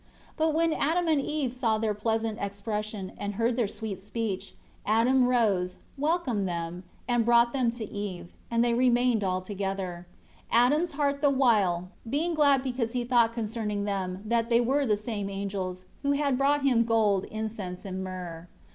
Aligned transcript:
3 0.35 0.35
But 0.35 0.53
when 0.55 0.73
Adam 0.73 1.07
and 1.07 1.21
Eve 1.21 1.53
saw 1.53 1.77
their 1.77 1.93
pleasant 1.93 2.39
expression, 2.39 3.11
and 3.19 3.35
heard 3.35 3.55
their 3.55 3.67
sweet 3.67 3.99
speech, 3.99 4.55
Adam 4.83 5.27
rose, 5.27 5.77
welcomed 5.95 6.47
them, 6.49 6.83
and 7.07 7.23
brought 7.23 7.53
them 7.53 7.69
to 7.69 7.87
Eve, 7.87 8.31
and 8.49 8.65
they 8.65 8.73
remained 8.73 9.23
all 9.23 9.41
together; 9.41 10.07
Adam's 10.51 10.93
heart 10.93 11.21
the 11.21 11.29
while, 11.29 11.89
being 12.09 12.33
glad 12.33 12.63
because 12.63 12.93
he 12.93 13.03
thought 13.03 13.35
concerning 13.35 13.83
them, 13.83 14.23
that 14.25 14.49
they 14.49 14.59
were 14.59 14.87
the 14.87 14.97
same 14.97 15.29
angels, 15.29 15.85
who 16.01 16.13
had 16.13 16.35
brought 16.35 16.63
him 16.63 16.83
gold, 16.83 17.25
incense, 17.25 17.85
and 17.85 18.03
myrrh. 18.03 18.47